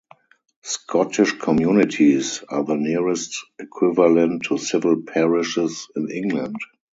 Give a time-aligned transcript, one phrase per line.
[0.63, 6.55] Scottish communities are the nearest equivalent to civil parishes in England.